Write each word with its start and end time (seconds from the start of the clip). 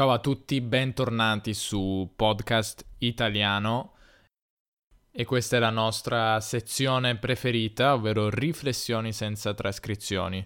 Ciao 0.00 0.12
a 0.12 0.18
tutti, 0.18 0.62
bentornati 0.62 1.52
su 1.52 2.10
Podcast 2.16 2.86
Italiano 3.00 3.92
e 5.12 5.26
questa 5.26 5.58
è 5.58 5.60
la 5.60 5.68
nostra 5.68 6.40
sezione 6.40 7.18
preferita, 7.18 7.92
ovvero 7.92 8.30
riflessioni 8.30 9.12
senza 9.12 9.52
trascrizioni. 9.52 10.42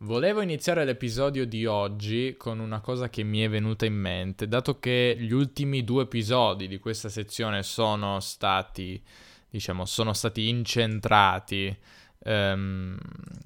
Volevo 0.00 0.40
iniziare 0.40 0.84
l'episodio 0.84 1.46
di 1.46 1.64
oggi 1.64 2.34
con 2.36 2.58
una 2.58 2.80
cosa 2.80 3.08
che 3.08 3.22
mi 3.22 3.38
è 3.38 3.48
venuta 3.48 3.86
in 3.86 3.94
mente, 3.94 4.48
dato 4.48 4.80
che 4.80 5.14
gli 5.16 5.32
ultimi 5.32 5.84
due 5.84 6.02
episodi 6.02 6.66
di 6.66 6.80
questa 6.80 7.08
sezione 7.08 7.62
sono 7.62 8.18
stati, 8.18 9.00
diciamo, 9.48 9.84
sono 9.84 10.12
stati 10.12 10.48
incentrati, 10.48 11.78
um, 12.24 12.98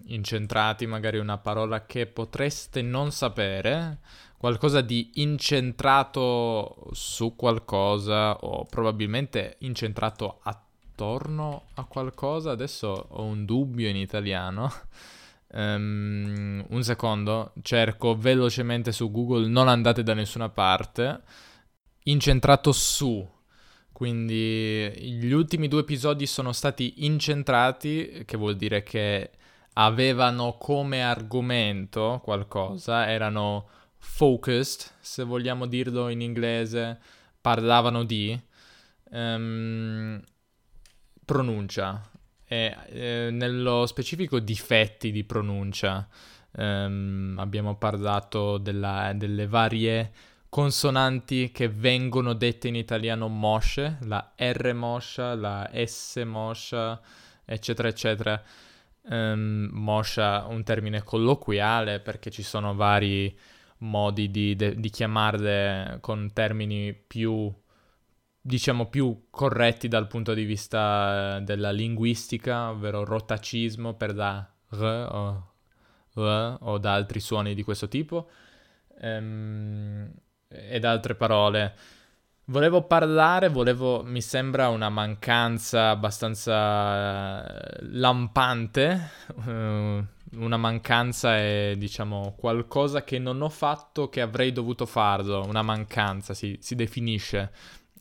incentrati 0.07 0.87
magari 0.87 1.19
una 1.19 1.37
parola 1.37 1.85
che 1.85 2.07
potreste 2.07 2.81
non 2.81 3.13
sapere, 3.13 3.99
qualcosa 4.41 4.81
di 4.81 5.11
incentrato 5.17 6.89
su 6.93 7.37
qualcosa 7.37 8.39
o 8.39 8.65
probabilmente 8.65 9.57
incentrato 9.59 10.41
attorno 10.45 11.65
a 11.75 11.85
qualcosa, 11.85 12.51
adesso 12.51 12.89
ho 12.89 13.23
un 13.23 13.45
dubbio 13.45 13.87
in 13.87 13.97
italiano. 13.97 14.73
Um, 15.49 16.65
un 16.73 16.83
secondo, 16.83 17.53
cerco 17.61 18.17
velocemente 18.17 18.93
su 18.93 19.11
Google, 19.11 19.47
non 19.47 19.69
andate 19.69 20.03
da 20.03 20.15
nessuna 20.15 20.49
parte. 20.49 21.21
Incentrato 22.05 22.73
su. 22.73 23.29
Quindi 23.93 24.91
gli 25.19 25.33
ultimi 25.33 25.69
due 25.69 25.81
episodi 25.81 26.25
sono 26.25 26.53
stati 26.53 27.05
incentrati, 27.05 28.23
che 28.25 28.39
vuol 28.39 28.57
dire 28.57 28.83
che 28.85 29.33
avevano 29.75 30.57
come 30.57 31.03
argomento 31.03 32.23
qualcosa, 32.25 33.07
erano 33.07 33.67
focused, 34.01 34.91
se 34.99 35.23
vogliamo 35.23 35.67
dirlo 35.67 36.09
in 36.09 36.21
inglese, 36.21 36.99
parlavano 37.41 38.03
di 38.03 38.39
um, 39.11 40.21
pronuncia 41.25 42.11
e 42.45 42.77
eh, 42.89 43.29
nello 43.31 43.87
specifico 43.87 44.41
difetti 44.41 45.13
di 45.13 45.23
pronuncia. 45.25 46.09
Um, 46.53 47.37
abbiamo 47.39 47.77
parlato 47.77 48.59
della, 48.59 49.13
delle 49.15 49.47
varie 49.47 50.13
consonanti 50.49 51.53
che 51.53 51.69
vengono 51.69 52.33
dette 52.33 52.67
in 52.67 52.75
italiano 52.75 53.29
mosce, 53.29 53.99
la 54.03 54.33
R 54.37 54.73
moscia, 54.75 55.37
la 55.37 55.71
S 55.73 56.21
moscia, 56.27 57.01
eccetera, 57.45 57.87
eccetera. 57.87 58.43
Um, 59.03 59.69
moscia 59.73 60.47
un 60.47 60.65
termine 60.65 61.03
colloquiale 61.03 62.01
perché 62.01 62.31
ci 62.31 62.43
sono 62.43 62.75
vari 62.75 63.35
modi 63.81 64.31
di, 64.31 64.57
de, 64.57 64.75
di 64.77 64.91
chiamarle 64.91 65.99
con 66.01 66.31
termini 66.33 66.95
più 66.95 67.53
diciamo 68.43 68.87
più 68.87 69.27
corretti 69.31 69.87
dal 69.87 70.07
punto 70.07 70.33
di 70.33 70.45
vista 70.45 71.37
eh, 71.37 71.41
della 71.43 71.71
linguistica, 71.71 72.71
ovvero 72.71 73.05
rotacismo 73.05 73.95
per 73.95 74.15
da 74.15 74.51
r 74.71 74.83
o 74.83 75.53
r 76.15 76.57
o 76.61 76.79
da 76.79 76.95
altri 76.95 77.21
suoni 77.21 77.55
di 77.55 77.63
questo 77.63 77.89
tipo 77.89 78.29
ehm, 79.01 80.11
ed 80.49 80.85
altre 80.85 81.15
parole. 81.15 81.75
Volevo 82.51 82.83
parlare, 82.83 83.49
volevo, 83.49 84.03
mi 84.03 84.21
sembra 84.21 84.69
una 84.71 84.89
mancanza 84.89 85.91
abbastanza 85.91 87.47
eh, 87.47 87.79
lampante, 87.93 89.11
uh, 89.47 90.05
una 90.33 90.57
mancanza 90.57 91.37
è 91.37 91.75
diciamo 91.77 92.35
qualcosa 92.39 93.03
che 93.03 93.19
non 93.19 93.43
ho 93.43 93.49
fatto 93.49 94.09
che 94.09 94.21
avrei 94.21 94.53
dovuto 94.53 94.87
farlo, 94.87 95.45
una 95.47 95.63
mancanza 95.63 96.35
si, 96.35 96.57
si 96.61 96.75
definisce. 96.75 97.53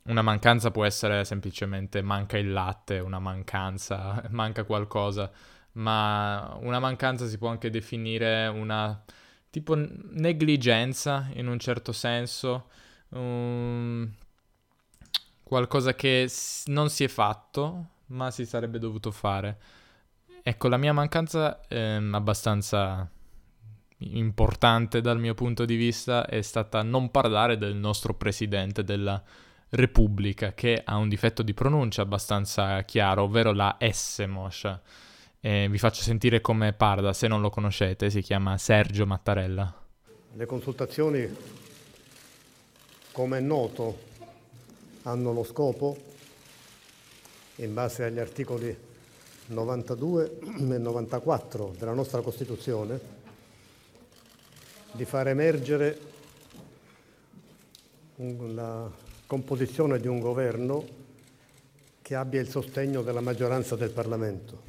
Una 0.03 0.21
mancanza 0.21 0.71
può 0.71 0.85
essere 0.85 1.23
semplicemente 1.25 2.01
manca 2.01 2.37
il 2.37 2.51
latte, 2.51 2.99
una 2.99 3.19
mancanza, 3.19 4.23
manca 4.31 4.63
qualcosa, 4.63 5.31
ma 5.73 6.57
una 6.61 6.79
mancanza 6.79 7.27
si 7.27 7.37
può 7.37 7.49
anche 7.49 7.69
definire 7.69 8.47
una 8.47 9.03
tipo 9.49 9.75
negligenza 9.75 11.29
in 11.33 11.47
un 11.47 11.59
certo 11.59 11.91
senso, 11.91 12.69
um, 13.09 14.09
qualcosa 15.43 15.93
che 15.95 16.31
non 16.67 16.89
si 16.89 17.03
è 17.03 17.07
fatto, 17.07 17.89
ma 18.07 18.31
si 18.31 18.45
sarebbe 18.45 18.79
dovuto 18.79 19.11
fare. 19.11 19.57
Ecco, 20.41 20.67
la 20.67 20.77
mia 20.77 20.93
mancanza 20.93 21.61
è 21.67 21.99
abbastanza 22.11 23.09
importante 23.99 25.01
dal 25.01 25.19
mio 25.19 25.33
punto 25.33 25.65
di 25.65 25.75
vista 25.75 26.25
è 26.25 26.41
stata 26.41 26.81
non 26.83 27.11
parlare 27.11 27.57
del 27.57 27.75
nostro 27.75 28.13
presidente 28.13 28.83
della 28.83 29.21
Repubblica, 29.71 30.53
che 30.53 30.81
ha 30.83 30.95
un 30.95 31.09
difetto 31.09 31.43
di 31.43 31.53
pronuncia 31.53 32.01
abbastanza 32.01 32.81
chiaro, 32.83 33.23
ovvero 33.23 33.51
la 33.51 33.77
S 33.79 34.25
moscia. 34.27 34.81
Eh, 35.41 35.67
vi 35.69 35.77
faccio 35.77 36.01
sentire 36.01 36.41
come 36.41 36.73
parla, 36.73 37.13
se 37.13 37.27
non 37.27 37.41
lo 37.41 37.49
conoscete, 37.49 38.09
si 38.09 38.21
chiama 38.21 38.57
Sergio 38.57 39.05
Mattarella. 39.05 39.73
Le 40.33 40.45
consultazioni, 40.45 41.27
come 43.11 43.37
è 43.37 43.41
noto, 43.41 43.99
hanno 45.03 45.33
lo 45.33 45.43
scopo, 45.43 45.97
in 47.57 47.73
base 47.73 48.05
agli 48.05 48.19
articoli 48.19 48.87
92 49.49 50.39
e 50.41 50.77
94 50.77 51.75
della 51.77 51.93
nostra 51.93 52.21
Costituzione, 52.21 52.99
di 54.91 55.05
far 55.05 55.27
emergere 55.27 55.99
la 58.15 58.89
composizione 59.25 59.99
di 59.99 60.07
un 60.07 60.19
governo 60.19 60.85
che 62.01 62.15
abbia 62.15 62.41
il 62.41 62.49
sostegno 62.49 63.01
della 63.01 63.21
maggioranza 63.21 63.75
del 63.75 63.91
Parlamento. 63.91 64.67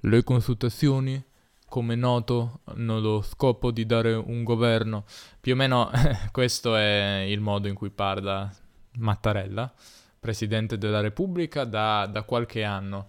Le 0.00 0.24
consultazioni, 0.24 1.22
come 1.66 1.94
noto, 1.94 2.60
hanno 2.64 2.98
lo 2.98 3.22
scopo 3.22 3.70
di 3.70 3.84
dare 3.84 4.14
un 4.14 4.42
governo. 4.42 5.04
Più 5.40 5.52
o 5.52 5.56
meno 5.56 5.90
questo 6.32 6.76
è 6.76 7.26
il 7.28 7.40
modo 7.40 7.68
in 7.68 7.74
cui 7.74 7.90
parla 7.90 8.50
Mattarella, 8.98 9.72
Presidente 10.22 10.78
della 10.78 11.00
Repubblica, 11.00 11.64
da, 11.64 12.06
da 12.06 12.22
qualche 12.22 12.62
anno. 12.62 13.08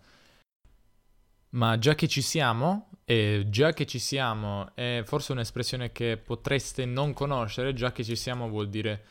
Ma 1.49 1.77
già 1.77 1.93
che 1.93 2.07
ci 2.07 2.23
siamo, 2.23 2.89
e 3.05 3.45
già 3.49 3.71
che 3.71 3.85
ci 3.85 3.99
siamo, 3.99 4.71
è 4.73 5.03
forse 5.05 5.31
un'espressione 5.31 5.91
che 5.91 6.17
potreste 6.17 6.85
non 6.85 7.13
conoscere, 7.13 7.73
già 7.73 7.91
che 7.91 8.03
ci 8.03 8.15
siamo 8.15 8.49
vuol 8.49 8.67
dire 8.67 9.03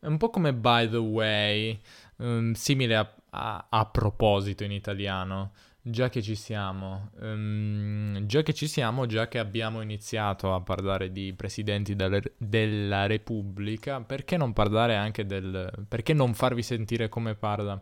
un 0.00 0.16
po' 0.16 0.30
come 0.30 0.52
by 0.52 0.88
the 0.88 0.96
way, 0.96 1.80
um, 2.16 2.54
simile 2.54 2.96
a, 2.96 3.14
a, 3.30 3.66
a, 3.68 3.86
proposito 3.86 4.64
in 4.64 4.72
italiano, 4.72 5.52
già 5.90 6.08
che 6.08 6.22
ci 6.22 6.34
siamo, 6.34 7.10
um, 7.20 8.26
già 8.26 8.42
che 8.42 8.52
ci 8.52 8.66
siamo, 8.66 9.06
già 9.06 9.28
che 9.28 9.38
abbiamo 9.38 9.80
iniziato 9.80 10.54
a 10.54 10.60
parlare 10.60 11.12
di 11.12 11.32
presidenti 11.34 11.94
della, 11.94 12.20
della 12.36 13.06
Repubblica, 13.06 14.00
perché 14.00 14.36
non 14.36 14.52
parlare 14.52 14.96
anche 14.96 15.26
del... 15.26 15.70
perché 15.88 16.12
non 16.12 16.34
farvi 16.34 16.62
sentire 16.62 17.08
come 17.08 17.34
parla 17.34 17.80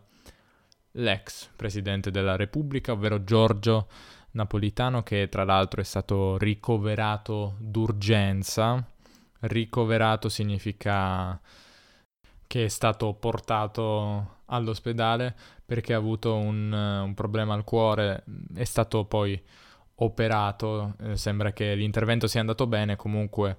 l'ex 0.91 1.49
presidente 1.55 2.11
della 2.11 2.35
Repubblica, 2.35 2.91
ovvero 2.91 3.23
Giorgio 3.23 3.87
Napolitano, 4.31 5.03
che 5.03 5.29
tra 5.29 5.43
l'altro 5.43 5.81
è 5.81 5.83
stato 5.83 6.37
ricoverato 6.37 7.55
d'urgenza. 7.59 8.85
Ricoverato 9.39 10.29
significa 10.29 11.39
che 12.47 12.65
è 12.65 12.67
stato 12.69 13.13
portato 13.13 14.37
all'ospedale 14.45 15.35
perché 15.67 15.93
ha 15.93 15.97
avuto 15.97 16.35
un, 16.35 16.71
un 16.71 17.13
problema 17.13 17.53
al 17.53 17.65
cuore, 17.65 18.23
è 18.55 18.63
stato 18.63 19.03
poi 19.03 19.39
operato, 19.95 20.95
eh, 21.01 21.17
sembra 21.17 21.51
che 21.51 21.75
l'intervento 21.75 22.25
sia 22.27 22.39
andato 22.39 22.67
bene, 22.67 22.95
comunque 22.95 23.57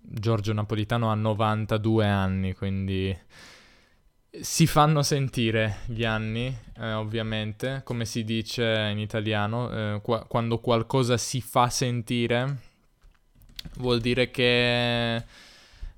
Giorgio 0.00 0.52
Napolitano 0.52 1.10
ha 1.10 1.14
92 1.14 2.06
anni, 2.06 2.54
quindi 2.54 3.18
si 4.30 4.66
fanno 4.68 5.02
sentire 5.02 5.78
gli 5.86 6.04
anni, 6.04 6.56
eh, 6.78 6.92
ovviamente, 6.92 7.80
come 7.82 8.04
si 8.04 8.22
dice 8.22 8.88
in 8.92 9.00
italiano, 9.00 9.70
eh, 9.96 10.00
qua- 10.00 10.24
quando 10.24 10.60
qualcosa 10.60 11.16
si 11.16 11.40
fa 11.40 11.68
sentire 11.68 12.58
vuol 13.78 14.00
dire 14.00 14.30
che 14.30 15.24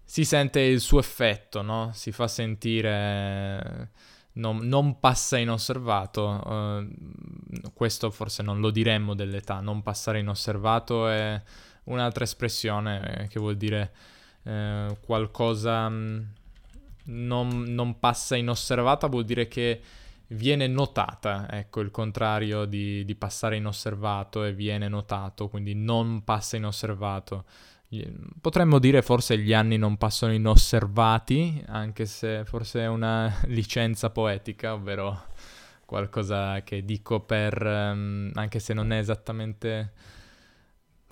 si 0.05 0.25
sente 0.25 0.61
il 0.61 0.81
suo 0.81 0.99
effetto, 0.99 1.63
no? 1.63 1.91
Si 1.93 2.11
fa 2.13 2.27
sentire, 2.27 3.91
non, 4.33 4.59
non 4.59 5.01
passa 5.01 5.39
inosservato, 5.39 6.29
uh, 6.45 7.73
questo 7.75 8.11
forse 8.11 8.43
non 8.43 8.61
lo 8.61 8.71
diremmo 8.71 9.15
dell'età, 9.15 9.61
non 9.61 9.83
passare 9.83 10.21
inosservato 10.21 11.09
è 11.09 11.41
un'altra 11.85 12.25
espressione 12.25 13.27
che 13.31 13.41
vuol 13.41 13.57
dire 13.57 13.93
uh, 14.43 14.97
qualcosa... 15.01 15.87
Um, 15.87 16.27
non, 17.03 17.63
non 17.67 17.99
passa 17.99 18.37
inosservata 18.37 19.07
vuol 19.09 19.25
dire 19.25 19.49
che 19.49 19.81
viene 20.29 20.67
notata, 20.69 21.49
ecco 21.51 21.81
il 21.81 21.91
contrario 21.91 22.65
di, 22.65 23.05
di, 23.05 23.15
passare 23.17 23.57
inosservato 23.57 24.45
e 24.45 24.53
viene 24.53 24.87
notato, 24.87 25.49
quindi 25.49 25.75
non 25.75 26.23
passa 26.23 26.57
inosservato. 26.57 27.45
Potremmo 28.41 28.79
dire 28.79 29.03
forse 29.03 29.37
gli 29.39 29.53
anni 29.53 29.77
non 29.77 29.97
passano 29.97 30.33
inosservati, 30.33 31.63
anche 31.67 32.07
se 32.07 32.45
forse 32.45 32.83
è 32.83 32.87
una 32.87 33.41
licenza 33.47 34.11
poetica, 34.11 34.75
ovvero 34.75 35.27
qualcosa 35.85 36.63
che 36.63 36.85
dico 36.85 37.21
per, 37.21 37.61
um, 37.61 38.31
anche 38.35 38.61
se 38.61 38.75
non 38.75 38.93
è 38.93 38.99
esattamente 38.99 39.93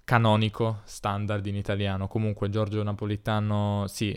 canonico, 0.05 0.83
standard 0.85 1.45
in 1.47 1.57
italiano. 1.57 2.07
Comunque 2.07 2.49
Giorgio 2.49 2.83
Napolitano, 2.85 3.87
sì, 3.89 4.17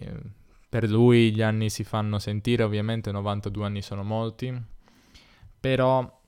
per 0.69 0.87
lui 0.87 1.33
gli 1.33 1.41
anni 1.41 1.69
si 1.69 1.83
fanno 1.83 2.19
sentire, 2.19 2.63
ovviamente 2.63 3.11
92 3.11 3.65
anni 3.65 3.81
sono 3.81 4.03
molti, 4.03 4.55
però, 5.59 6.21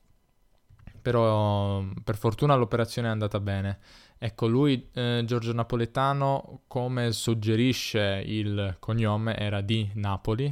però 1.01 1.83
per 2.03 2.18
fortuna 2.18 2.56
l'operazione 2.56 3.07
è 3.07 3.12
andata 3.12 3.39
bene. 3.39 3.80
Ecco, 4.25 4.47
lui, 4.47 4.87
eh, 4.93 5.23
Giorgio 5.25 5.51
Napoletano, 5.51 6.61
come 6.67 7.11
suggerisce 7.11 8.23
il 8.25 8.77
cognome, 8.79 9.35
era 9.37 9.59
di 9.59 9.91
Napoli, 9.95 10.45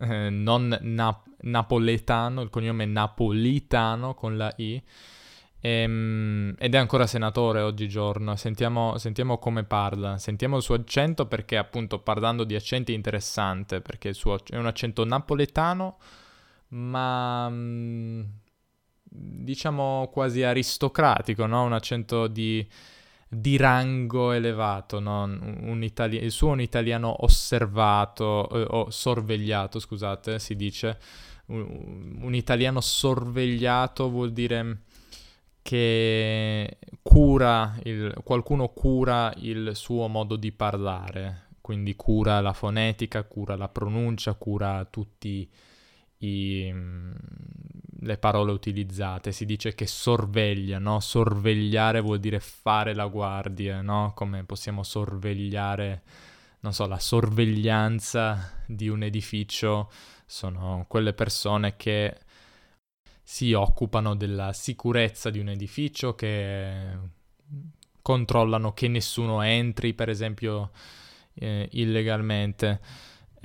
eh, 0.00 0.30
non 0.30 0.74
na- 0.80 1.22
napoletano, 1.40 2.40
il 2.40 2.48
cognome 2.48 2.86
napolitano 2.86 4.14
con 4.14 4.38
la 4.38 4.50
I, 4.56 4.82
ehm, 5.60 6.54
ed 6.56 6.74
è 6.74 6.78
ancora 6.78 7.06
senatore 7.06 7.60
oggigiorno. 7.60 8.34
Sentiamo, 8.34 8.96
sentiamo, 8.96 9.36
come 9.36 9.62
parla, 9.64 10.16
sentiamo 10.16 10.56
il 10.56 10.62
suo 10.62 10.76
accento 10.76 11.26
perché 11.26 11.58
appunto 11.58 11.98
parlando 11.98 12.44
di 12.44 12.54
accenti 12.54 12.92
è 12.92 12.96
interessante, 12.96 13.82
perché 13.82 14.14
suo, 14.14 14.38
è 14.48 14.56
un 14.56 14.64
accento 14.64 15.04
napoletano, 15.04 15.98
ma... 16.68 17.46
Mm, 17.50 18.22
diciamo 19.10 20.08
quasi 20.12 20.42
aristocratico, 20.42 21.46
no? 21.46 21.64
Un 21.64 21.72
accento 21.72 22.26
di 22.26 22.66
di 23.28 23.56
rango 23.56 24.32
elevato, 24.32 25.00
no? 25.00 25.24
un 25.24 25.82
itali- 25.82 26.22
il 26.22 26.30
suo 26.30 26.48
un 26.48 26.60
italiano 26.60 27.24
osservato, 27.24 28.48
eh, 28.50 28.66
o 28.68 28.90
sorvegliato, 28.90 29.78
scusate, 29.78 30.38
si 30.38 30.56
dice. 30.56 30.98
Un, 31.46 32.18
un 32.20 32.34
italiano 32.34 32.80
sorvegliato 32.80 34.10
vuol 34.10 34.32
dire 34.32 34.82
che 35.62 36.78
cura 37.02 37.78
il, 37.84 38.14
qualcuno 38.24 38.68
cura 38.68 39.32
il 39.36 39.72
suo 39.74 40.08
modo 40.08 40.36
di 40.36 40.52
parlare, 40.52 41.48
quindi 41.60 41.94
cura 41.96 42.40
la 42.40 42.54
fonetica, 42.54 43.24
cura 43.24 43.56
la 43.56 43.68
pronuncia, 43.68 44.34
cura 44.34 44.86
tutti 44.90 45.48
i, 46.18 46.74
le 48.00 48.18
parole 48.18 48.52
utilizzate, 48.52 49.32
si 49.32 49.44
dice 49.44 49.74
che 49.74 49.86
sorveglia, 49.86 50.78
no? 50.78 51.00
Sorvegliare 51.00 52.00
vuol 52.00 52.20
dire 52.20 52.40
fare 52.40 52.94
la 52.94 53.06
guardia, 53.06 53.80
no? 53.80 54.12
Come 54.14 54.44
possiamo 54.44 54.82
sorvegliare, 54.82 56.02
non 56.60 56.72
so, 56.72 56.86
la 56.86 56.98
sorveglianza 56.98 58.62
di 58.66 58.88
un 58.88 59.02
edificio 59.02 59.90
sono 60.26 60.84
quelle 60.88 61.12
persone 61.12 61.76
che 61.76 62.16
si 63.22 63.52
occupano 63.52 64.14
della 64.14 64.52
sicurezza 64.52 65.30
di 65.30 65.38
un 65.38 65.48
edificio, 65.48 66.14
che 66.14 66.98
controllano 68.00 68.72
che 68.72 68.88
nessuno 68.88 69.42
entri, 69.42 69.92
per 69.92 70.08
esempio, 70.08 70.70
eh, 71.34 71.68
illegalmente. 71.72 72.80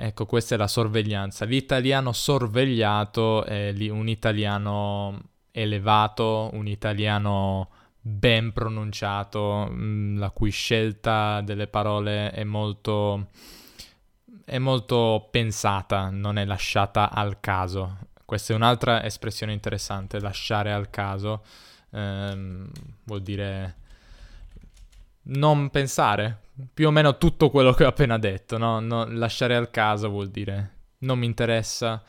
Ecco, 0.05 0.25
questa 0.25 0.55
è 0.55 0.57
la 0.57 0.67
sorveglianza. 0.67 1.45
L'italiano 1.45 2.11
sorvegliato 2.11 3.45
è 3.45 3.73
un 3.89 4.09
italiano 4.09 5.29
elevato, 5.49 6.49
un 6.51 6.67
italiano 6.67 7.69
ben 8.01 8.51
pronunciato, 8.51 9.69
mm, 9.71 10.17
la 10.19 10.29
cui 10.31 10.51
scelta 10.51 11.39
delle 11.39 11.67
parole 11.67 12.31
è 12.31 12.43
molto, 12.43 13.29
è 14.43 14.57
molto 14.57 15.29
pensata, 15.31 16.09
non 16.09 16.37
è 16.37 16.43
lasciata 16.43 17.09
al 17.09 17.39
caso. 17.39 17.99
Questa 18.25 18.51
è 18.51 18.57
un'altra 18.57 19.05
espressione 19.05 19.53
interessante, 19.53 20.19
lasciare 20.19 20.73
al 20.73 20.89
caso. 20.89 21.45
Ehm, 21.91 22.69
vuol 23.05 23.21
dire 23.21 23.75
non 25.23 25.69
pensare, 25.69 26.42
più 26.73 26.87
o 26.87 26.91
meno 26.91 27.17
tutto 27.17 27.49
quello 27.49 27.73
che 27.73 27.85
ho 27.85 27.89
appena 27.89 28.17
detto, 28.17 28.57
no? 28.57 28.79
no 28.79 29.05
lasciare 29.05 29.55
al 29.55 29.69
caso 29.69 30.09
vuol 30.09 30.29
dire 30.29 30.73
non 31.03 31.19
mi 31.19 31.25
interessa, 31.25 32.03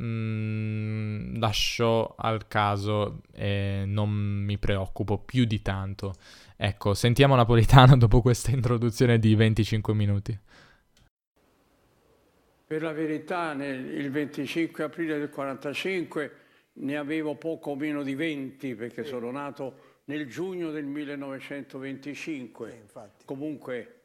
mm, 0.00 1.38
lascio 1.38 2.14
al 2.16 2.48
caso 2.48 3.22
e 3.32 3.84
non 3.86 4.10
mi 4.10 4.58
preoccupo 4.58 5.18
più 5.18 5.44
di 5.44 5.60
tanto. 5.62 6.14
Ecco, 6.56 6.94
sentiamo 6.94 7.34
Napolitano 7.36 7.96
dopo 7.98 8.20
questa 8.20 8.50
introduzione 8.50 9.18
di 9.18 9.34
25 9.34 9.94
minuti. 9.94 10.38
Per 12.66 12.82
la 12.82 12.92
verità, 12.92 13.52
nel, 13.52 13.84
il 13.84 14.10
25 14.10 14.84
aprile 14.84 15.18
del 15.18 15.28
45 15.28 16.36
ne 16.74 16.96
avevo 16.96 17.34
poco 17.34 17.74
meno 17.74 18.02
di 18.02 18.14
20 18.14 18.74
perché 18.74 19.04
sono 19.04 19.30
nato 19.30 19.91
nel 20.04 20.26
giugno 20.28 20.70
del 20.70 20.84
1925. 20.84 22.70
Eh, 22.70 23.10
Comunque 23.24 24.00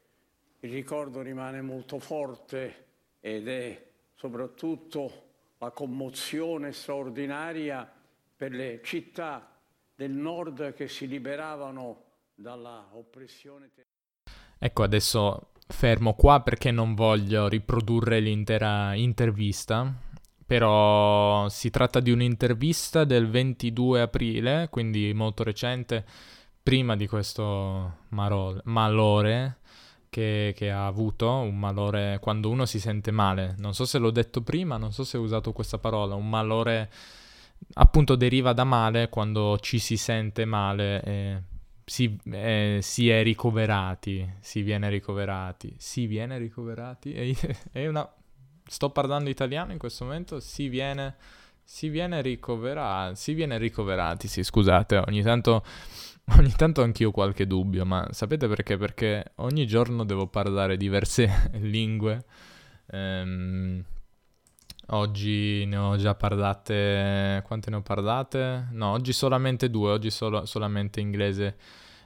il 0.59 0.71
ricordo 0.71 1.21
rimane 1.21 1.61
molto 1.61 1.99
forte 1.99 2.85
ed 3.19 3.47
è 3.47 3.85
soprattutto 4.15 5.25
la 5.59 5.71
commozione 5.71 6.71
straordinaria 6.71 7.91
per 8.35 8.51
le 8.51 8.81
città 8.83 9.51
del 9.95 10.11
nord 10.11 10.73
che 10.73 10.88
si 10.88 11.07
liberavano 11.07 12.03
dalla 12.35 12.88
oppressione. 12.91 13.71
Ecco, 14.59 14.83
adesso 14.83 15.51
fermo 15.67 16.13
qua 16.13 16.41
perché 16.41 16.71
non 16.71 16.94
voglio 16.94 17.47
riprodurre 17.47 18.19
l'intera 18.19 18.94
intervista, 18.94 19.91
però 20.47 21.49
si 21.49 21.69
tratta 21.69 21.99
di 21.99 22.09
un'intervista 22.09 23.03
del 23.03 23.29
22 23.29 23.99
aprile, 24.01 24.69
quindi 24.71 25.11
molto 25.13 25.44
recente, 25.44 26.05
prima 26.63 26.95
di 26.95 27.05
questo 27.05 27.97
marol- 28.09 28.61
malore 28.63 29.57
che, 30.09 30.53
che, 30.55 30.71
ha 30.71 30.88
avuto, 30.88 31.29
un 31.29 31.59
malore 31.59 32.19
quando 32.21 32.49
uno 32.49 32.65
si 32.65 32.79
sente 32.79 33.11
male. 33.11 33.55
Non 33.57 33.73
so 33.73 33.83
se 33.85 33.97
l'ho 33.97 34.09
detto 34.09 34.41
prima, 34.41 34.77
non 34.77 34.94
so 34.94 35.03
se 35.03 35.17
ho 35.17 35.21
usato 35.21 35.51
questa 35.51 35.79
parola, 35.79 36.15
un 36.15 36.29
malore 36.29 36.89
appunto 37.73 38.15
deriva 38.15 38.53
da 38.53 38.63
male 38.63 39.09
quando 39.09 39.57
ci 39.59 39.79
si 39.79 39.97
sente 39.97 40.45
male. 40.45 41.03
E 41.03 41.44
si, 41.83 42.17
eh, 42.31 42.79
si, 42.81 43.09
è 43.09 43.21
ricoverati, 43.21 44.35
si 44.39 44.61
viene 44.61 44.89
ricoverati, 44.89 45.75
si 45.77 46.05
viene 46.05 46.38
ricoverati, 46.38 47.35
è 47.71 47.87
una 47.87 48.09
sto 48.68 48.90
parlando 48.90 49.30
italiano 49.30 49.71
in 49.71 49.78
questo 49.78 50.06
momento, 50.06 50.40
si 50.40 50.68
viene, 50.68 51.16
si 51.64 51.90
viene 51.90 52.21
ricoverati, 52.21 53.16
si 53.16 53.33
viene 53.33 53.57
ricoverati, 53.57 54.28
sì, 54.28 54.44
scusate, 54.44 54.97
ogni 55.07 55.21
tanto, 55.21 55.64
ogni 56.38 56.52
tanto 56.52 56.83
anch'io 56.83 57.09
ho 57.09 57.12
qualche 57.12 57.47
dubbio, 57.47 57.86
ma 57.86 58.07
sapete 58.12 58.47
perché? 58.47 58.78
Perché 58.78 59.31
ogni 59.36 59.66
giorno 59.66 60.04
devo 60.04 60.28
parlare 60.28 60.78
diverse 60.78 61.50
lingue. 61.59 62.26
Ehm, 62.92 63.83
oggi 64.88 65.66
ne 65.66 65.78
ho 65.78 65.95
già 65.97 66.16
parlate, 66.16 67.44
quante 67.45 67.69
ne 67.69 67.78
ho 67.78 67.81
parlate? 67.81 68.68
No, 68.71 68.92
oggi 68.92 69.14
solamente 69.14 69.69
due, 69.69 69.92
oggi 69.92 70.09
solo, 70.09 70.45
solamente 70.45 71.00
inglese 71.00 71.57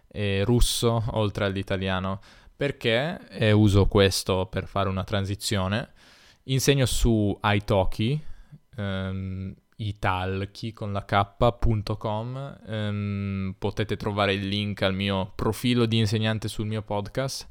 e 0.07 0.43
russo, 0.43 1.03
oltre 1.11 1.45
all'italiano. 1.45 2.19
Perché? 2.55 3.27
E 3.29 3.51
uso 3.51 3.87
questo 3.87 4.45
per 4.45 4.67
fare 4.67 4.87
una 4.87 5.03
transizione 5.03 5.93
Insegno 6.45 6.85
su 6.87 7.37
italki, 7.43 8.19
um, 8.77 9.53
italki 9.75 10.73
con 10.73 10.91
la 10.91 11.05
k.com, 11.05 12.35
um, 12.35 12.57
ehm, 12.67 13.55
potete 13.59 13.95
trovare 13.95 14.33
il 14.33 14.47
link 14.47 14.81
al 14.81 14.95
mio 14.95 15.33
profilo 15.35 15.85
di 15.85 15.97
insegnante 15.97 16.47
sul 16.47 16.65
mio 16.65 16.81
podcast. 16.81 17.47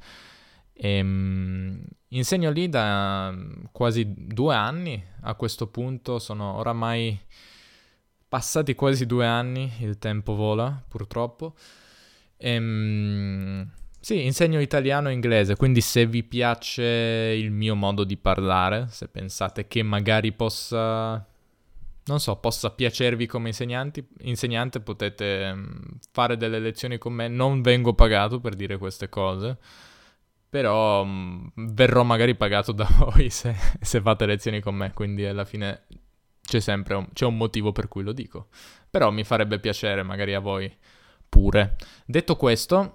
Um, 0.82 1.80
insegno 2.09 2.50
lì 2.50 2.68
da 2.68 3.32
quasi 3.70 4.12
due 4.16 4.54
anni, 4.54 5.00
a 5.20 5.35
questo 5.35 5.68
punto 5.68 6.18
sono 6.18 6.56
oramai 6.56 7.18
passati 8.28 8.75
quasi 8.75 9.06
due 9.06 9.26
anni, 9.26 9.70
il 9.80 9.99
tempo 9.99 10.35
vola 10.35 10.82
purtroppo. 10.88 11.54
E, 12.37 12.59
sì, 14.02 14.25
insegno 14.25 14.61
italiano 14.61 15.11
e 15.11 15.12
inglese, 15.12 15.57
quindi 15.57 15.83
se 15.83 16.07
vi 16.07 16.23
piace 16.23 16.83
il 16.83 17.50
mio 17.50 17.75
modo 17.75 18.02
di 18.02 18.16
parlare, 18.16 18.87
se 18.88 19.09
pensate 19.09 19.69
che 19.69 19.83
magari 19.83 20.33
possa, 20.33 21.23
non 22.04 22.19
so, 22.19 22.37
possa 22.37 22.71
piacervi 22.71 23.26
come 23.26 23.50
insegnante, 23.50 24.80
potete 24.80 25.52
mm, 25.54 25.69
fare 26.12 26.38
delle 26.38 26.59
lezioni 26.61 26.97
con 26.97 27.12
me. 27.12 27.28
Non 27.28 27.61
vengo 27.61 27.92
pagato 27.92 28.40
per 28.40 28.54
dire 28.54 28.78
queste 28.78 29.11
cose, 29.11 29.59
però 30.49 31.04
mm, 31.04 31.49
verrò 31.54 32.02
magari 32.02 32.35
pagato 32.35 32.73
da 32.73 32.88
voi 32.99 33.28
se, 33.28 33.54
se, 33.80 34.00
fate 34.00 34.25
lezioni 34.25 34.61
con 34.61 34.76
me, 34.76 34.92
quindi 34.95 35.26
alla 35.26 35.45
fine 35.45 35.83
c'è 36.40 36.61
sempre 36.61 36.95
un, 36.95 37.07
c'è 37.12 37.26
un 37.26 37.37
motivo 37.37 37.71
per 37.73 37.88
cui 37.88 38.02
lo 38.02 38.12
dico. 38.12 38.49
Però 38.88 39.11
mi 39.11 39.25
farebbe 39.25 39.59
piacere 39.59 40.02
magari 40.02 40.33
a 40.35 40.40
voi 40.40 40.75
pure. 41.28 41.76
Detto 42.07 42.37
questo 42.37 42.95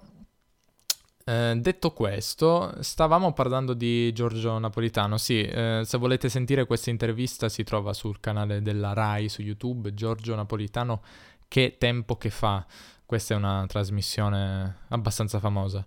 Eh, 1.28 1.56
detto 1.56 1.92
questo, 1.92 2.72
stavamo 2.80 3.32
parlando 3.32 3.74
di 3.74 4.12
Giorgio 4.12 4.58
Napolitano. 4.58 5.16
Sì, 5.18 5.42
eh, 5.42 5.82
se 5.84 5.98
volete 5.98 6.28
sentire 6.28 6.66
questa 6.66 6.90
intervista 6.90 7.48
si 7.48 7.64
trova 7.64 7.92
sul 7.92 8.20
canale 8.20 8.62
della 8.62 8.92
RAI 8.92 9.28
su 9.28 9.42
YouTube, 9.42 9.92
Giorgio 9.92 10.36
Napolitano, 10.36 11.02
che 11.48 11.76
tempo 11.78 12.16
che 12.16 12.30
fa. 12.30 12.64
Questa 13.04 13.34
è 13.34 13.36
una 13.36 13.64
trasmissione 13.66 14.82
abbastanza 14.88 15.40
famosa. 15.40 15.84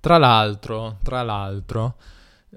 Tra 0.00 0.18
l'altro, 0.18 0.98
tra 1.04 1.22
l'altro, 1.22 1.94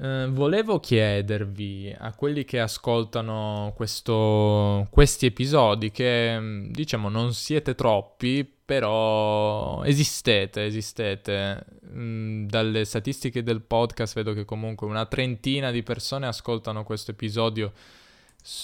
eh, 0.02 0.28
volevo 0.32 0.80
chiedervi 0.80 1.96
a 1.98 2.14
quelli 2.16 2.44
che 2.46 2.60
ascoltano 2.60 3.74
questo, 3.76 4.88
questi 4.90 5.28
episodi, 5.28 5.92
che 5.92 6.40
mm, 6.40 6.72
diciamo 6.72 7.10
non 7.10 7.34
siete 7.34 7.76
troppi, 7.76 8.55
però 8.65 9.84
esistete, 9.84 10.65
esistete. 10.65 11.63
Mm, 11.93 12.48
dalle 12.48 12.84
statistiche 12.84 13.43
del 13.43 13.62
podcast 13.62 14.15
vedo 14.15 14.34
che 14.34 14.43
comunque 14.43 14.88
una 14.88 15.05
trentina 15.05 15.72
di 15.72 15.84
persone 15.84 16.25
ascoltano 16.25 16.84
questo 16.84 17.12
episodio 17.12 17.72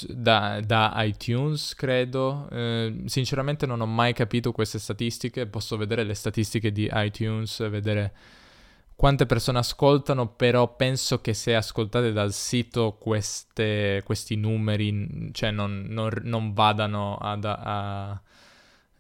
da, 0.10 0.60
da 0.62 0.94
iTunes, 0.98 1.76
credo. 1.76 2.48
Eh, 2.52 3.04
sinceramente 3.06 3.66
non 3.66 3.82
ho 3.82 3.86
mai 3.86 4.14
capito 4.14 4.52
queste 4.52 4.80
statistiche, 4.80 5.46
posso 5.46 5.78
vedere 5.78 6.04
le 6.04 6.16
statistiche 6.16 6.72
di 6.72 6.90
iTunes, 6.92 7.70
vedere 7.70 8.14
quante 8.96 9.26
persone 9.26 9.58
ascoltano, 9.58 10.28
però 10.28 10.76
penso 10.76 11.22
che 11.22 11.34
se 11.34 11.56
ascoltate 11.56 12.12
dal 12.12 12.32
sito 12.34 12.98
queste, 13.00 14.04
questi 14.06 14.36
numeri, 14.36 15.30
cioè 15.32 15.50
non, 15.50 15.86
non, 15.90 16.12
non 16.24 16.54
vadano 16.54 17.18
ad, 17.18 17.46
a, 17.46 18.22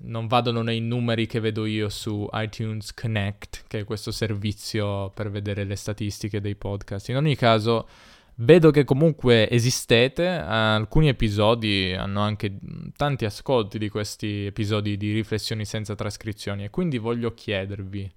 non 0.04 0.28
vadano 0.28 0.62
nei 0.62 0.80
numeri 0.80 1.28
che 1.28 1.40
vedo 1.40 1.66
io 1.66 1.90
su 1.90 2.28
iTunes 2.34 2.94
Connect, 2.94 3.64
che 3.68 3.80
è 3.80 3.84
questo 3.84 4.12
servizio 4.12 5.10
per 5.10 5.30
vedere 5.30 5.64
le 5.64 5.76
statistiche 5.76 6.42
dei 6.42 6.56
podcast. 6.56 7.10
In 7.10 7.18
ogni 7.18 7.36
caso, 7.36 7.88
vedo 8.36 8.72
che 8.72 8.84
comunque 8.84 9.50
esistete, 9.50 10.28
alcuni 10.28 11.10
episodi 11.10 11.94
hanno 11.94 12.22
anche 12.22 12.58
tanti 12.96 13.26
ascolti 13.26 13.78
di 13.78 13.90
questi 13.90 14.46
episodi 14.46 14.98
di 14.98 15.14
riflessioni 15.14 15.66
senza 15.66 15.96
trascrizioni 15.96 16.64
e 16.64 16.70
quindi 16.70 16.98
voglio 16.98 17.34
chiedervi 17.34 18.12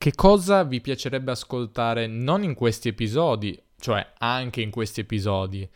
che 0.00 0.14
cosa 0.14 0.64
vi 0.64 0.80
piacerebbe 0.80 1.30
ascoltare 1.30 2.06
non 2.06 2.42
in 2.42 2.54
questi 2.54 2.88
episodi, 2.88 3.60
cioè 3.78 4.14
anche 4.16 4.62
in 4.62 4.70
questi 4.70 5.00
episodi, 5.00 5.68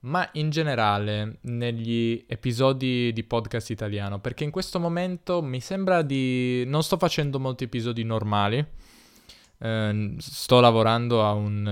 ma 0.00 0.28
in 0.32 0.50
generale 0.50 1.38
negli 1.42 2.24
episodi 2.26 3.12
di 3.12 3.24
podcast 3.24 3.70
italiano, 3.70 4.20
perché 4.20 4.44
in 4.44 4.50
questo 4.50 4.78
momento 4.78 5.42
mi 5.42 5.60
sembra 5.60 6.02
di... 6.02 6.64
non 6.66 6.82
sto 6.82 6.96
facendo 6.96 7.38
molti 7.38 7.64
episodi 7.64 8.04
normali, 8.04 8.64
eh, 9.60 10.14
sto 10.18 10.60
lavorando 10.60 11.24
a 11.24 11.32
un, 11.32 11.66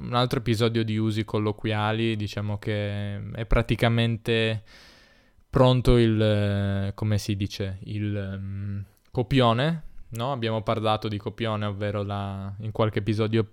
un, 0.00 0.14
altro 0.14 0.38
episodio 0.38 0.84
di 0.84 0.96
usi 0.96 1.24
colloquiali, 1.24 2.16
diciamo 2.16 2.58
che 2.58 3.30
è 3.32 3.44
praticamente 3.46 4.62
pronto 5.50 5.98
il, 5.98 6.92
come 6.94 7.18
si 7.18 7.36
dice, 7.36 7.78
il 7.84 8.14
um, 8.14 8.84
copione 9.10 9.90
no? 10.12 10.32
Abbiamo 10.32 10.62
parlato 10.62 11.08
di 11.08 11.18
copione, 11.18 11.66
ovvero 11.66 12.02
la... 12.02 12.52
in 12.60 12.72
qualche 12.72 13.00
episodio 13.00 13.46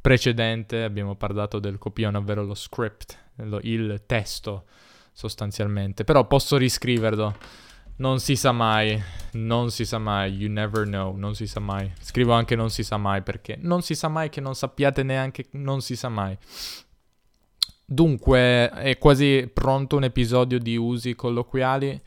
precedente 0.00 0.82
abbiamo 0.82 1.14
parlato 1.14 1.58
del 1.58 1.78
copione, 1.78 2.16
ovvero 2.18 2.44
lo 2.44 2.54
script. 2.54 3.18
Il 3.62 4.02
testo 4.06 4.64
sostanzialmente. 5.12 6.04
Però 6.04 6.26
posso 6.26 6.56
riscriverlo. 6.56 7.36
Non 7.96 8.18
si 8.20 8.36
sa 8.36 8.52
mai, 8.52 9.00
non 9.32 9.70
si 9.70 9.84
sa 9.84 9.98
mai, 9.98 10.32
you 10.32 10.50
never 10.50 10.84
know, 10.84 11.14
non 11.14 11.34
si 11.34 11.46
sa 11.46 11.60
mai. 11.60 11.92
Scrivo 12.00 12.32
anche 12.32 12.56
non 12.56 12.70
si 12.70 12.82
sa 12.82 12.96
mai 12.96 13.22
perché 13.22 13.56
non 13.60 13.82
si 13.82 13.94
sa 13.94 14.08
mai 14.08 14.28
che 14.28 14.40
non 14.40 14.54
sappiate 14.54 15.02
neanche 15.02 15.46
non 15.52 15.82
si 15.82 15.94
sa 15.94 16.08
mai. 16.08 16.36
Dunque, 17.84 18.70
è 18.70 18.96
quasi 18.98 19.48
pronto 19.52 19.96
un 19.96 20.04
episodio 20.04 20.58
di 20.58 20.76
usi 20.76 21.14
colloquiali. 21.14 22.00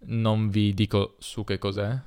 Non 0.00 0.50
vi 0.50 0.74
dico 0.74 1.16
su 1.18 1.42
che 1.42 1.58
cos'è, 1.58 1.98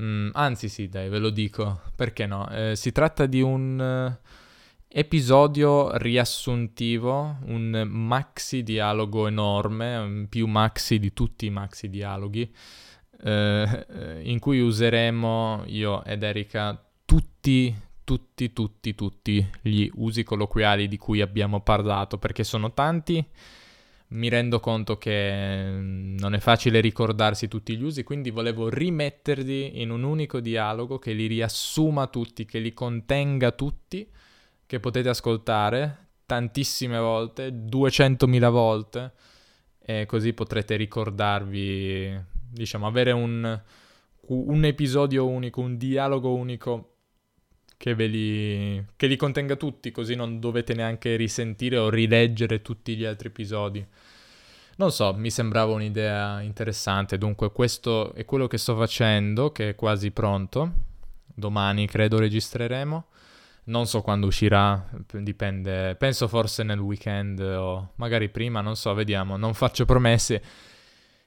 Mm, 0.00 0.30
anzi 0.32 0.68
sì, 0.68 0.88
dai, 0.88 1.08
ve 1.08 1.18
lo 1.18 1.30
dico, 1.30 1.80
perché 1.94 2.26
no? 2.26 2.48
Eh, 2.50 2.74
si 2.74 2.90
tratta 2.90 3.26
di 3.26 3.40
un 3.40 3.78
uh, 3.78 4.28
episodio 4.96 5.96
riassuntivo, 5.96 7.38
un 7.46 7.84
maxi 7.84 8.62
dialogo 8.62 9.26
enorme, 9.26 10.26
più 10.28 10.46
maxi 10.46 11.00
di 11.00 11.12
tutti 11.12 11.46
i 11.46 11.50
maxi 11.50 11.90
dialoghi, 11.90 12.48
eh, 13.24 14.20
in 14.22 14.38
cui 14.38 14.60
useremo 14.60 15.64
io 15.66 16.04
ed 16.04 16.22
Erika 16.22 16.80
tutti, 17.04 17.74
tutti, 18.04 18.52
tutti, 18.52 18.94
tutti 18.94 19.50
gli 19.62 19.90
usi 19.94 20.22
colloquiali 20.22 20.86
di 20.86 20.96
cui 20.96 21.20
abbiamo 21.20 21.60
parlato, 21.60 22.16
perché 22.18 22.44
sono 22.44 22.72
tanti. 22.72 23.26
Mi 24.06 24.28
rendo 24.28 24.60
conto 24.60 24.96
che 24.96 25.76
non 25.76 26.34
è 26.34 26.38
facile 26.38 26.80
ricordarsi 26.80 27.48
tutti 27.48 27.76
gli 27.76 27.82
usi, 27.82 28.04
quindi 28.04 28.30
volevo 28.30 28.68
rimetterli 28.68 29.80
in 29.82 29.90
un 29.90 30.04
unico 30.04 30.38
dialogo 30.38 31.00
che 31.00 31.14
li 31.14 31.26
riassuma 31.26 32.06
tutti, 32.06 32.44
che 32.44 32.60
li 32.60 32.72
contenga 32.72 33.50
tutti, 33.50 34.08
che 34.74 34.80
potete 34.80 35.08
ascoltare 35.08 35.98
tantissime 36.26 36.98
volte, 36.98 37.50
200.000 37.50 38.50
volte, 38.50 39.12
e 39.80 40.04
così 40.06 40.32
potrete 40.32 40.74
ricordarvi, 40.76 42.18
diciamo, 42.50 42.86
avere 42.86 43.12
un, 43.12 43.60
un 44.26 44.64
episodio 44.64 45.28
unico, 45.28 45.60
un 45.60 45.76
dialogo 45.76 46.34
unico 46.34 46.94
che, 47.76 47.92
li, 47.94 48.84
che 48.96 49.06
li 49.06 49.16
contenga 49.16 49.54
tutti, 49.56 49.92
così 49.92 50.14
non 50.16 50.40
dovete 50.40 50.74
neanche 50.74 51.14
risentire 51.16 51.76
o 51.76 51.88
rileggere 51.88 52.62
tutti 52.62 52.96
gli 52.96 53.04
altri 53.04 53.28
episodi. 53.28 53.86
Non 54.76 54.90
so, 54.90 55.14
mi 55.14 55.30
sembrava 55.30 55.72
un'idea 55.72 56.40
interessante, 56.40 57.16
dunque 57.16 57.52
questo 57.52 58.12
è 58.14 58.24
quello 58.24 58.48
che 58.48 58.58
sto 58.58 58.74
facendo, 58.74 59.52
che 59.52 59.70
è 59.70 59.74
quasi 59.76 60.10
pronto. 60.10 60.72
Domani 61.26 61.86
credo 61.86 62.18
registreremo. 62.18 63.06
Non 63.64 63.86
so 63.86 64.02
quando 64.02 64.26
uscirà, 64.26 64.90
dipende, 65.20 65.96
penso 65.96 66.28
forse 66.28 66.62
nel 66.62 66.78
weekend 66.78 67.40
o 67.40 67.92
magari 67.96 68.28
prima, 68.28 68.60
non 68.60 68.76
so, 68.76 68.92
vediamo, 68.94 69.36
non 69.36 69.54
faccio 69.54 69.84
promesse. 69.84 70.42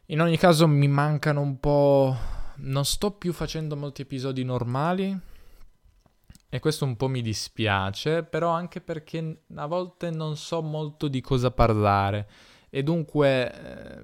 In 0.08 0.22
ogni 0.22 0.38
caso 0.38 0.68
mi 0.68 0.88
mancano 0.88 1.42
un 1.42 1.60
po'... 1.60 2.18
Non 2.60 2.86
sto 2.86 3.12
più 3.12 3.34
facendo 3.34 3.76
molti 3.76 4.02
episodi 4.02 4.44
normali, 4.44 5.16
e 6.50 6.60
questo 6.60 6.86
un 6.86 6.96
po' 6.96 7.10
mi 7.10 7.22
dispiace, 7.22 8.24
però 8.24 8.50
anche 8.52 8.80
perché 8.80 9.42
a 9.56 9.66
volte 9.66 10.10
non 10.10 10.38
so 10.38 10.62
molto 10.62 11.10
di 11.10 11.20
cosa 11.20 11.52
parlare. 11.52 12.28
E 12.70 12.84
dunque, 12.84 13.52
eh, 13.52 14.02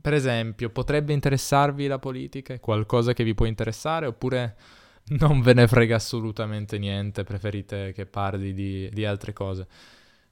per 0.00 0.14
esempio, 0.14 0.70
potrebbe 0.70 1.12
interessarvi 1.12 1.86
la 1.86 1.98
politica? 1.98 2.54
È 2.54 2.60
qualcosa 2.60 3.12
che 3.12 3.24
vi 3.24 3.34
può 3.34 3.44
interessare? 3.44 4.06
Oppure 4.06 4.56
non 5.18 5.40
ve 5.40 5.54
ne 5.54 5.66
frega 5.66 5.96
assolutamente 5.96 6.78
niente, 6.78 7.24
preferite 7.24 7.92
che 7.92 8.06
parli 8.06 8.52
di, 8.54 8.88
di 8.92 9.04
altre 9.04 9.32
cose? 9.32 9.66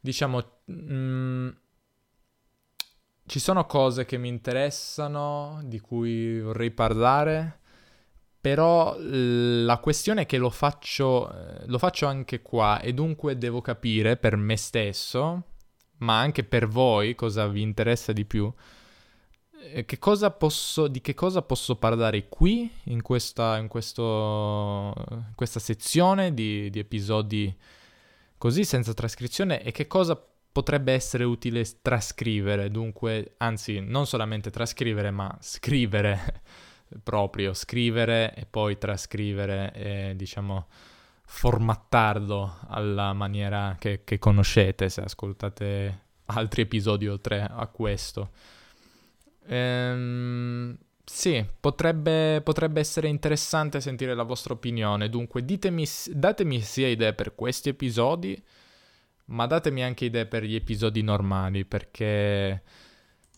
Diciamo, 0.00 0.60
mh, 0.64 0.94
mm, 0.94 1.48
ci 3.26 3.38
sono 3.38 3.64
cose 3.66 4.04
che 4.04 4.16
mi 4.18 4.28
interessano, 4.28 5.60
di 5.64 5.78
cui 5.78 6.40
vorrei 6.40 6.70
parlare, 6.70 7.60
però 8.40 8.96
la 8.98 9.78
questione 9.78 10.22
è 10.22 10.26
che 10.26 10.38
lo 10.38 10.50
faccio, 10.50 11.32
lo 11.66 11.78
faccio 11.78 12.06
anche 12.06 12.42
qua 12.42 12.80
e 12.80 12.92
dunque 12.94 13.38
devo 13.38 13.60
capire 13.60 14.16
per 14.16 14.36
me 14.36 14.56
stesso, 14.56 15.42
ma 15.98 16.18
anche 16.18 16.42
per 16.42 16.66
voi 16.66 17.14
cosa 17.14 17.46
vi 17.46 17.60
interessa 17.60 18.12
di 18.12 18.24
più, 18.24 18.52
che 19.84 19.98
cosa 19.98 20.30
posso, 20.30 20.88
di 20.88 21.00
che 21.00 21.14
cosa 21.14 21.42
posso 21.42 21.76
parlare 21.76 22.28
qui 22.28 22.70
in 22.84 23.02
questa, 23.02 23.58
in 23.58 23.68
questo, 23.68 24.92
in 25.08 25.32
questa 25.34 25.60
sezione 25.60 26.34
di, 26.34 26.70
di 26.70 26.78
episodi 26.78 27.54
così 28.38 28.64
senza 28.64 28.94
trascrizione 28.94 29.62
e 29.62 29.70
che 29.70 29.86
cosa 29.86 30.20
potrebbe 30.52 30.92
essere 30.92 31.24
utile 31.24 31.64
trascrivere, 31.80 32.70
dunque, 32.70 33.34
anzi, 33.38 33.80
non 33.80 34.06
solamente 34.06 34.50
trascrivere, 34.50 35.10
ma 35.10 35.36
scrivere 35.40 36.42
proprio 37.04 37.54
scrivere 37.54 38.34
e 38.34 38.46
poi 38.46 38.76
trascrivere 38.78 39.72
e 39.74 40.12
diciamo 40.16 40.66
formattarlo 41.24 42.58
alla 42.66 43.12
maniera 43.12 43.76
che, 43.78 44.02
che 44.02 44.18
conoscete 44.18 44.88
se 44.88 45.02
ascoltate 45.02 46.00
altri 46.26 46.62
episodi 46.62 47.06
oltre 47.06 47.40
a 47.42 47.66
questo. 47.68 48.30
Ehm, 49.52 50.76
sì, 51.04 51.44
potrebbe, 51.58 52.40
potrebbe, 52.42 52.78
essere 52.78 53.08
interessante 53.08 53.80
sentire 53.80 54.14
la 54.14 54.22
vostra 54.22 54.54
opinione, 54.54 55.08
dunque 55.08 55.44
ditemi, 55.44 55.84
datemi 56.12 56.60
sia 56.60 56.86
idee 56.86 57.14
per 57.14 57.34
questi 57.34 57.70
episodi, 57.70 58.40
ma 59.26 59.46
datemi 59.46 59.82
anche 59.82 60.04
idee 60.04 60.26
per 60.26 60.44
gli 60.44 60.54
episodi 60.54 61.02
normali, 61.02 61.64
perché 61.64 62.62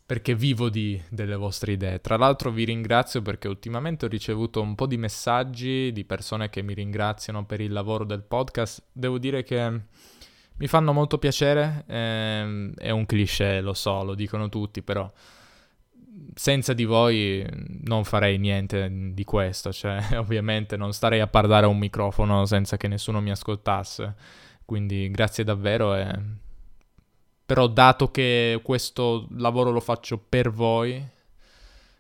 perché 0.05 0.35
vivo 0.35 0.69
di, 0.69 1.01
delle 1.09 1.37
vostre 1.37 1.73
idee. 1.73 2.03
Tra 2.03 2.19
l'altro 2.19 2.51
vi 2.51 2.65
ringrazio 2.65 3.23
perché 3.23 3.49
ultimamente 3.49 4.05
ho 4.05 4.09
ricevuto 4.09 4.61
un 4.61 4.75
po' 4.75 4.87
di 4.87 4.99
messaggi 4.99 5.91
di 5.93 6.05
persone 6.05 6.51
che 6.51 6.61
mi 6.61 6.75
ringraziano 6.75 7.47
per 7.47 7.63
il 7.63 7.73
lavoro 7.73 8.05
del 8.05 8.23
podcast. 8.23 8.83
Devo 8.93 9.17
dire 9.17 9.43
che 9.43 9.81
mi 10.57 10.67
fanno 10.67 10.93
molto 10.93 11.17
piacere, 11.17 11.85
ehm, 11.87 12.75
è 12.75 12.91
un 12.91 13.07
cliché, 13.07 13.63
lo 13.63 13.73
so, 13.73 14.05
lo 14.05 14.15
dicono 14.15 14.51
tutti, 14.51 14.83
però 14.83 15.11
senza 16.35 16.73
di 16.73 16.85
voi 16.85 17.45
non 17.85 18.05
farei 18.05 18.39
niente 18.39 18.89
di 19.13 19.25
questo, 19.25 19.73
cioè 19.73 20.01
ovviamente 20.19 20.77
non 20.77 20.93
starei 20.93 21.21
a 21.21 21.27
parlare 21.27 21.67
a 21.67 21.69
un 21.69 21.79
microfono 21.79 22.45
senza 22.45 22.77
che 22.77 22.89
nessuno 22.89 23.21
mi 23.21 23.31
ascoltasse. 23.31 24.15
Quindi 24.65 25.11
grazie 25.11 25.45
davvero 25.45 25.95
e 25.95 26.41
però 27.45 27.67
dato 27.67 28.11
che 28.11 28.61
questo 28.63 29.27
lavoro 29.33 29.71
lo 29.71 29.81
faccio 29.81 30.17
per 30.17 30.51
voi, 30.51 31.07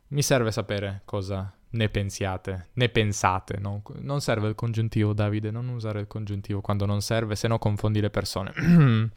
mi 0.08 0.22
serve 0.22 0.50
sapere 0.50 1.02
cosa 1.04 1.52
ne 1.72 1.88
pensiate, 1.88 2.68
ne 2.74 2.88
pensate. 2.88 3.58
No? 3.58 3.82
Non 4.00 4.20
serve 4.20 4.48
il 4.48 4.54
congiuntivo, 4.54 5.12
Davide, 5.12 5.50
non 5.50 5.68
usare 5.68 6.00
il 6.00 6.06
congiuntivo 6.06 6.60
quando 6.60 6.86
non 6.86 7.02
serve, 7.02 7.36
se 7.36 7.48
no 7.48 7.58
confondi 7.58 8.00
le 8.00 8.10
persone. 8.10 8.52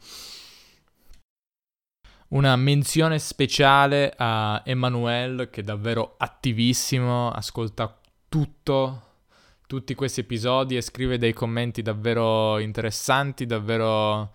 Una 2.28 2.56
menzione 2.56 3.20
speciale 3.20 4.12
a 4.16 4.60
Emanuele, 4.64 5.48
che 5.48 5.60
è 5.60 5.64
davvero 5.64 6.16
attivissimo, 6.18 7.30
ascolta 7.30 7.98
tutto, 8.28 9.02
tutti 9.66 9.94
questi 9.94 10.20
episodi 10.20 10.76
e 10.76 10.80
scrive 10.80 11.18
dei 11.18 11.32
commenti 11.32 11.82
davvero 11.82 12.58
interessanti, 12.58 13.46
davvero 13.46 14.32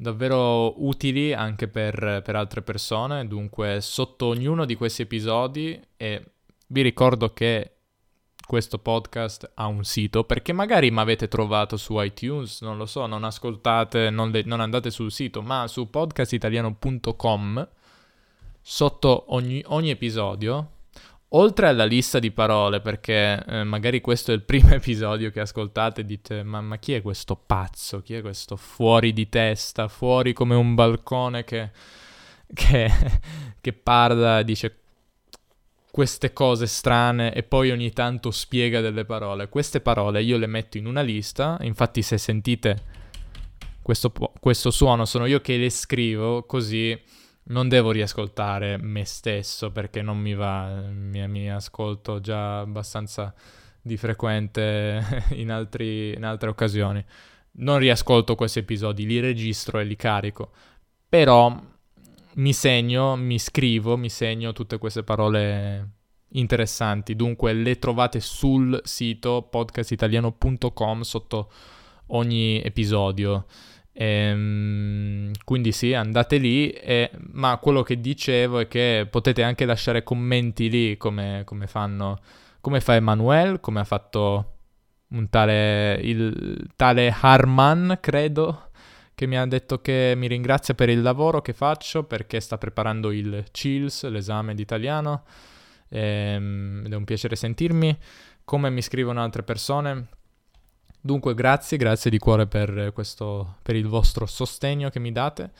davvero 0.00 0.84
utili 0.86 1.32
anche 1.32 1.66
per, 1.66 2.22
per, 2.24 2.36
altre 2.36 2.62
persone. 2.62 3.26
Dunque, 3.26 3.80
sotto 3.80 4.26
ognuno 4.26 4.64
di 4.64 4.76
questi 4.76 5.02
episodi, 5.02 5.80
e 5.96 6.24
vi 6.68 6.82
ricordo 6.82 7.32
che 7.32 7.77
questo 8.48 8.78
podcast 8.78 9.50
ha 9.56 9.66
un 9.66 9.84
sito, 9.84 10.24
perché 10.24 10.54
magari 10.54 10.90
mi 10.90 11.00
avete 11.00 11.28
trovato 11.28 11.76
su 11.76 12.00
iTunes, 12.00 12.62
non 12.62 12.78
lo 12.78 12.86
so, 12.86 13.04
non 13.04 13.22
ascoltate, 13.22 14.08
non, 14.08 14.30
le, 14.30 14.42
non 14.46 14.60
andate 14.60 14.90
sul 14.90 15.12
sito, 15.12 15.42
ma 15.42 15.66
su 15.68 15.90
podcastitaliano.com, 15.90 17.68
sotto 18.62 19.24
ogni, 19.34 19.62
ogni 19.66 19.90
episodio 19.90 20.70
oltre 21.32 21.68
alla 21.68 21.84
lista 21.84 22.18
di 22.18 22.30
parole, 22.30 22.80
perché 22.80 23.44
eh, 23.46 23.64
magari 23.64 24.00
questo 24.00 24.30
è 24.30 24.34
il 24.34 24.44
primo 24.48 24.70
episodio 24.70 25.30
che 25.30 25.40
ascoltate 25.40 26.06
dite 26.06 26.42
ma, 26.42 26.62
ma, 26.62 26.78
chi 26.78 26.94
è 26.94 27.02
questo 27.02 27.36
pazzo, 27.36 28.00
chi 28.00 28.14
è 28.14 28.22
questo 28.22 28.56
fuori 28.56 29.12
di 29.12 29.28
testa, 29.28 29.88
fuori 29.88 30.32
come 30.32 30.54
un 30.54 30.74
balcone 30.74 31.44
che, 31.44 31.70
che, 32.54 32.90
che 33.60 33.72
parla, 33.74 34.42
dice 34.42 34.74
queste 35.90 36.32
cose 36.32 36.66
strane 36.66 37.32
e 37.34 37.42
poi 37.42 37.70
ogni 37.70 37.90
tanto 37.92 38.30
spiega 38.30 38.80
delle 38.80 39.04
parole. 39.04 39.48
Queste 39.48 39.80
parole 39.80 40.22
io 40.22 40.36
le 40.36 40.46
metto 40.46 40.78
in 40.78 40.86
una 40.86 41.00
lista, 41.02 41.56
infatti 41.60 42.02
se 42.02 42.18
sentite 42.18 42.96
questo, 43.82 44.12
questo 44.38 44.70
suono 44.70 45.04
sono 45.06 45.24
io 45.26 45.40
che 45.40 45.56
le 45.56 45.70
scrivo 45.70 46.44
così 46.44 46.96
non 47.44 47.68
devo 47.68 47.90
riascoltare 47.90 48.76
me 48.76 49.04
stesso 49.06 49.70
perché 49.70 50.02
non 50.02 50.18
mi 50.18 50.34
va, 50.34 50.82
mi, 50.90 51.26
mi 51.26 51.50
ascolto 51.50 52.20
già 52.20 52.60
abbastanza 52.60 53.34
di 53.80 53.96
frequente 53.96 55.24
in, 55.32 55.50
altri, 55.50 56.14
in 56.14 56.24
altre 56.24 56.50
occasioni. 56.50 57.04
Non 57.60 57.78
riascolto 57.78 58.34
questi 58.34 58.60
episodi, 58.60 59.06
li 59.06 59.20
registro 59.20 59.78
e 59.78 59.84
li 59.84 59.96
carico, 59.96 60.52
però 61.08 61.58
mi 62.34 62.52
segno, 62.52 63.16
mi 63.16 63.38
scrivo, 63.38 63.96
mi 63.96 64.08
segno 64.08 64.52
tutte 64.52 64.78
queste 64.78 65.02
parole 65.02 65.90
interessanti. 66.30 67.16
Dunque 67.16 67.52
le 67.52 67.78
trovate 67.78 68.20
sul 68.20 68.80
sito 68.84 69.48
podcastitaliano.com 69.50 71.00
sotto 71.02 71.50
ogni 72.08 72.62
episodio. 72.62 73.46
Ehm, 73.92 75.32
quindi 75.44 75.72
sì, 75.72 75.92
andate 75.92 76.36
lì, 76.36 76.70
e, 76.70 77.10
ma 77.32 77.56
quello 77.58 77.82
che 77.82 78.00
dicevo 78.00 78.60
è 78.60 78.68
che 78.68 79.08
potete 79.10 79.42
anche 79.42 79.64
lasciare 79.64 80.04
commenti 80.04 80.70
lì 80.70 80.96
come, 80.96 81.42
come 81.44 81.66
fanno, 81.66 82.18
come 82.60 82.80
fa 82.80 82.94
Emanuele, 82.94 83.58
come 83.58 83.80
ha 83.80 83.84
fatto 83.84 84.52
un 85.08 85.28
tale, 85.28 85.98
il 86.02 86.70
tale 86.76 87.12
Harman, 87.20 87.98
credo, 88.00 88.67
che 89.18 89.26
mi 89.26 89.36
ha 89.36 89.44
detto 89.46 89.80
che 89.80 90.12
mi 90.16 90.28
ringrazia 90.28 90.74
per 90.74 90.88
il 90.88 91.02
lavoro 91.02 91.42
che 91.42 91.52
faccio 91.52 92.04
perché 92.04 92.38
sta 92.38 92.56
preparando 92.56 93.10
il 93.10 93.44
CILS, 93.50 94.06
l'esame 94.06 94.54
d'italiano, 94.54 95.24
ehm, 95.88 96.84
ed 96.86 96.92
è 96.92 96.94
un 96.94 97.02
piacere 97.02 97.34
sentirmi. 97.34 97.98
Come 98.44 98.70
mi 98.70 98.80
scrivono 98.80 99.20
altre 99.20 99.42
persone, 99.42 100.06
Dunque 101.00 101.34
grazie, 101.34 101.76
grazie 101.76 102.10
di 102.10 102.18
cuore 102.18 102.46
per, 102.46 102.92
questo, 102.92 103.56
per 103.62 103.76
il 103.76 103.86
vostro 103.86 104.26
sostegno 104.26 104.88
che 104.88 105.00
mi 105.00 105.10
date. 105.10 105.50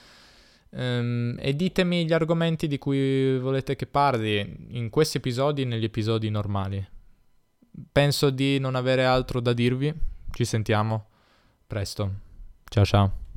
Um, 0.69 1.35
e 1.39 1.55
ditemi 1.55 2.05
gli 2.05 2.13
argomenti 2.13 2.67
di 2.67 2.77
cui 2.77 3.37
volete 3.39 3.75
che 3.75 3.87
parli 3.87 4.67
in 4.69 4.89
questi 4.89 5.17
episodi 5.17 5.63
e 5.63 5.65
negli 5.65 5.85
episodi 5.85 6.29
normali. 6.29 6.85
Penso 7.91 8.29
di 8.29 8.59
non 8.59 8.75
avere 8.75 9.05
altro 9.05 9.39
da 9.41 9.53
dirvi. 9.53 9.93
Ci 10.31 10.45
sentiamo 10.45 11.07
presto. 11.65 12.11
Ciao 12.69 12.85
ciao. 12.85 13.28